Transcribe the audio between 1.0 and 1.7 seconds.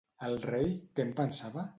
en pensava?